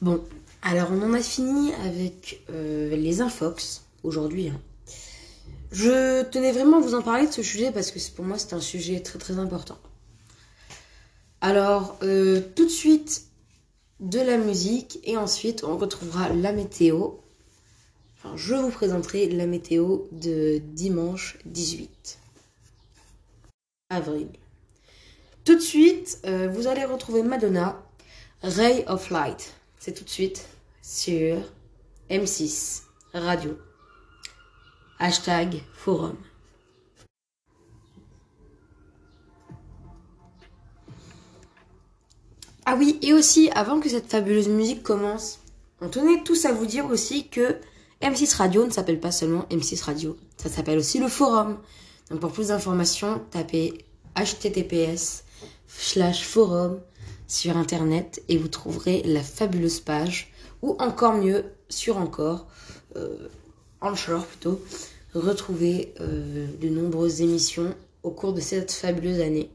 Bon, 0.00 0.22
alors 0.62 0.90
on 0.92 1.02
en 1.02 1.12
a 1.12 1.20
fini 1.20 1.72
avec 1.74 2.40
euh, 2.50 2.94
les 2.94 3.20
infox 3.20 3.82
aujourd'hui. 4.04 4.48
hein. 4.48 4.60
Je 5.72 6.22
tenais 6.22 6.52
vraiment 6.52 6.78
à 6.78 6.80
vous 6.80 6.94
en 6.94 7.02
parler 7.02 7.26
de 7.26 7.32
ce 7.32 7.42
sujet 7.42 7.72
parce 7.72 7.90
que 7.90 7.98
pour 8.14 8.24
moi 8.24 8.38
c'est 8.38 8.52
un 8.54 8.60
sujet 8.60 9.00
très 9.00 9.18
très 9.18 9.38
important. 9.38 9.76
Alors, 11.40 11.96
euh, 12.02 12.40
tout 12.54 12.64
de 12.64 12.70
suite 12.70 13.24
de 14.00 14.20
la 14.20 14.38
musique 14.38 15.00
et 15.04 15.16
ensuite 15.16 15.64
on 15.64 15.76
retrouvera 15.76 16.28
la 16.28 16.52
météo. 16.52 17.10
Je 18.36 18.54
vous 18.54 18.70
présenterai 18.70 19.28
la 19.30 19.46
météo 19.46 20.02
de 20.12 20.58
dimanche 20.58 21.38
18 21.44 22.18
avril. 23.90 24.28
Tout 25.44 25.54
de 25.54 25.60
suite, 25.60 26.20
euh, 26.26 26.48
vous 26.48 26.66
allez 26.66 26.84
retrouver 26.84 27.22
Madonna, 27.22 27.82
Ray 28.42 28.84
of 28.86 29.10
Light. 29.10 29.57
C'est 29.78 29.92
tout 29.92 30.04
de 30.04 30.10
suite 30.10 30.48
sur 30.82 31.38
M6 32.10 32.82
Radio. 33.14 33.56
Hashtag 34.98 35.62
forum. 35.72 36.16
Ah 42.66 42.76
oui, 42.76 42.98
et 43.00 43.14
aussi, 43.14 43.48
avant 43.54 43.80
que 43.80 43.88
cette 43.88 44.10
fabuleuse 44.10 44.48
musique 44.48 44.82
commence, 44.82 45.38
on 45.80 45.88
tenait 45.88 46.22
tous 46.22 46.44
à 46.44 46.52
vous 46.52 46.66
dire 46.66 46.84
aussi 46.86 47.28
que 47.28 47.56
M6 48.02 48.36
Radio 48.36 48.66
ne 48.66 48.70
s'appelle 48.70 49.00
pas 49.00 49.12
seulement 49.12 49.46
M6 49.50 49.84
Radio, 49.84 50.16
ça 50.36 50.48
s'appelle 50.48 50.78
aussi 50.78 50.98
le 50.98 51.08
forum. 51.08 51.58
Donc 52.10 52.20
pour 52.20 52.32
plus 52.32 52.48
d'informations, 52.48 53.22
tapez 53.30 53.84
https 54.16 55.24
slash 55.66 56.26
forum 56.26 56.80
sur 57.28 57.56
internet 57.56 58.22
et 58.28 58.36
vous 58.36 58.48
trouverez 58.48 59.02
la 59.04 59.22
fabuleuse 59.22 59.80
page 59.80 60.32
ou 60.62 60.76
encore 60.80 61.14
mieux 61.14 61.44
sur 61.68 61.98
encore 61.98 62.48
euh, 62.96 63.28
Anchor 63.80 64.24
plutôt 64.26 64.60
retrouver 65.14 65.94
euh, 66.00 66.46
de 66.60 66.68
nombreuses 66.68 67.20
émissions 67.20 67.74
au 68.02 68.10
cours 68.10 68.32
de 68.32 68.40
cette 68.40 68.72
fabuleuse 68.72 69.20
année. 69.20 69.50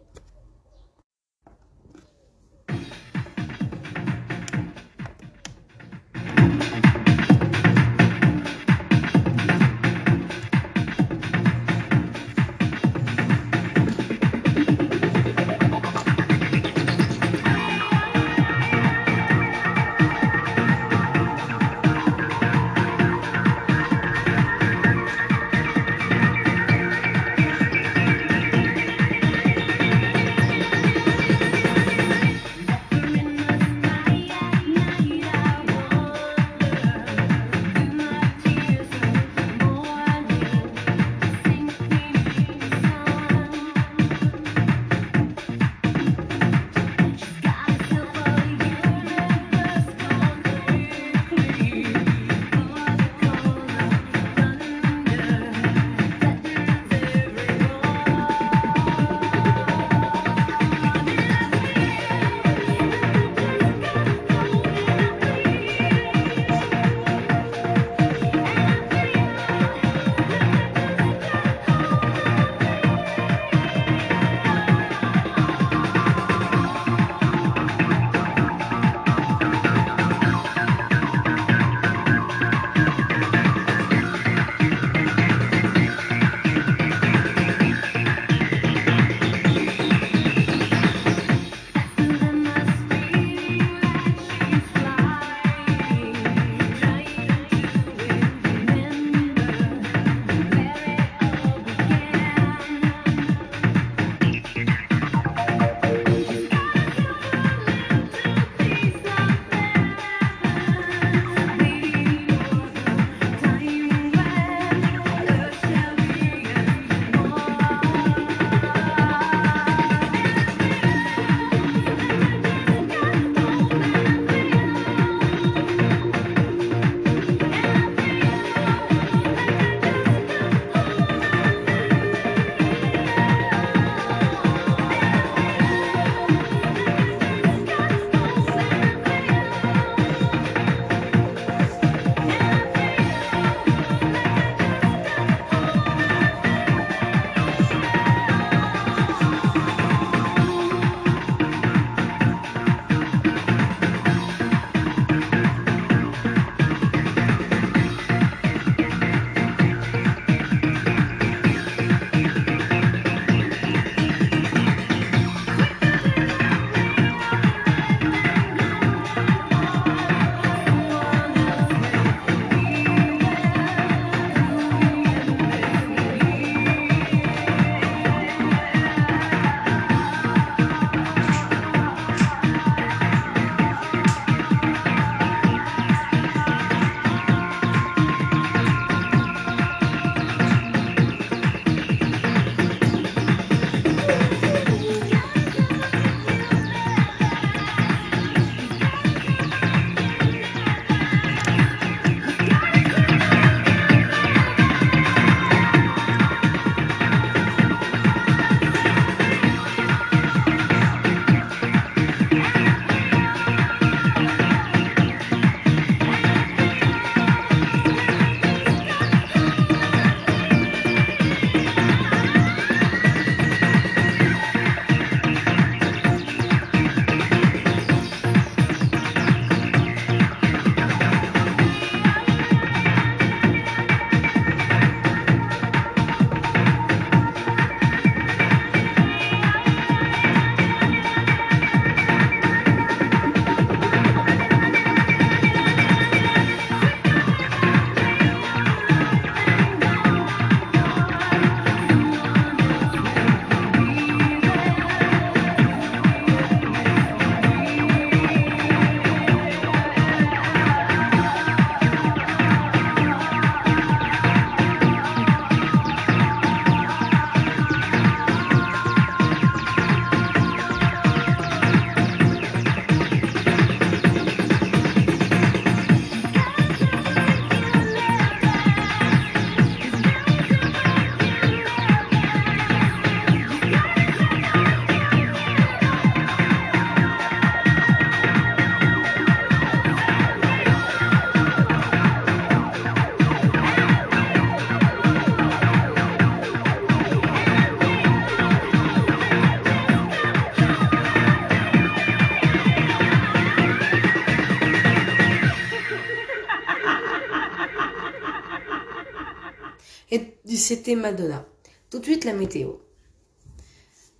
CT 310.63 310.95
Madonna. 310.95 311.45
Tout 311.89 311.99
de 311.99 312.06
suite 312.06 312.23
la 312.23 312.34
météo. 312.34 312.71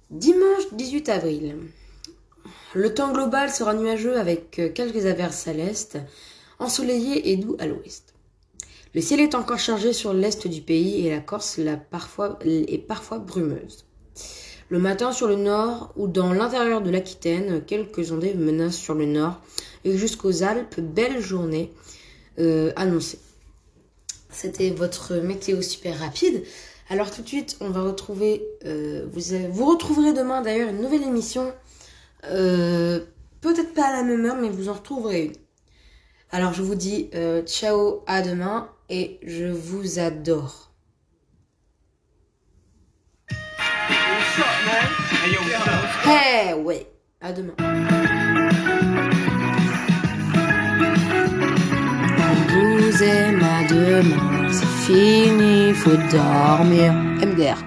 Dimanche 0.10 0.74
18 0.74 1.10
avril. 1.10 1.56
Le 2.74 2.94
temps 2.94 3.14
global 3.14 3.50
sera 3.50 3.74
nuageux 3.74 4.20
avec 4.20 4.60
euh, 4.60 4.70
quelques 4.70 5.06
averses 5.06 5.48
à 5.48 5.54
l'est, 5.54 5.98
ensoleillé 6.60 7.32
et 7.32 7.38
doux 7.38 7.56
à 7.60 7.68
l'ouest. 7.68 8.14
Le 8.94 9.00
ciel 9.00 9.22
est 9.22 9.36
encore 9.36 9.58
chargé 9.58 9.94
sur 9.94 10.14
l'est 10.14 10.46
du 10.48 10.62
pays 10.62 11.08
et 11.08 11.12
la 11.12 11.20
Corse 11.20 11.60
la 11.60 11.78
parfois, 11.78 12.38
est 12.44 12.86
parfois 12.86 13.20
brumeuse. 13.20 13.86
Le 14.68 14.80
matin 14.80 15.14
sur 15.14 15.28
le 15.28 15.36
nord 15.36 15.94
ou 15.96 16.08
dans 16.08 16.34
l'intérieur 16.34 16.82
de 16.82 16.90
l'Aquitaine, 16.90 17.64
quelques 17.64 18.12
ondées 18.12 18.34
menacent 18.34 18.82
sur 18.82 18.96
le 18.96 19.06
nord 19.06 19.40
et 19.86 19.98
jusqu'aux 19.98 20.44
Alpes, 20.44 20.80
belle 20.80 21.22
journée 21.22 21.72
euh, 22.40 22.74
annoncée. 22.76 23.20
C'était 24.34 24.72
votre 24.72 25.16
météo 25.16 25.62
super 25.62 26.00
rapide. 26.00 26.44
Alors 26.90 27.12
tout 27.12 27.22
de 27.22 27.28
suite, 27.28 27.58
on 27.62 27.70
va 27.70 27.82
retrouver, 27.82 28.44
euh, 28.66 29.08
vous, 29.52 29.66
retrouverez 29.66 30.14
demain 30.14 30.42
d'ailleurs 30.42 30.70
une 30.70 30.82
nouvelle 30.82 31.04
émission. 31.04 31.54
Euh, 32.26 33.00
Peut-être 33.44 33.74
pas 33.74 33.88
à 33.88 33.92
la 33.92 34.04
même 34.04 34.26
heure, 34.26 34.38
mais 34.38 34.48
vous 34.48 34.70
en 34.70 34.74
retrouverez 34.74 35.26
une. 35.26 35.34
Alors 36.32 36.54
je 36.54 36.62
vous 36.62 36.76
dis 36.76 37.10
euh, 37.14 37.42
ciao, 37.42 38.04
à 38.08 38.22
demain 38.22 38.70
et 38.90 39.20
je 39.22 39.46
vous 39.46 40.00
adore. 40.00 40.72
Hey, 46.06 46.54
ouais, 46.54 46.88
à 47.20 47.34
demain. 47.34 48.32
Demain, 53.74 54.52
c'est 54.52 54.74
fini, 54.86 55.74
faut 55.74 55.98
dormir. 56.12 56.94
MDR. 57.22 57.58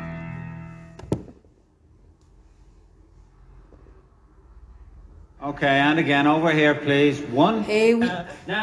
Okay, 5.42 5.78
and 5.78 5.98
again, 5.98 6.26
over 6.26 6.50
here, 6.50 6.74
please. 6.74 7.20
One. 7.32 7.64
Eh 7.68 7.94
oui. 7.94 8.08
Here 8.46 8.54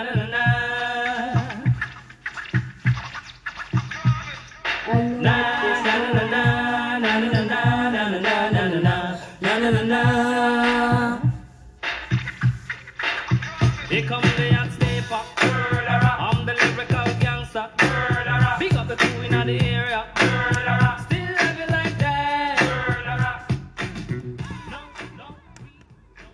comes 4.94 5.24
the 5.24 5.43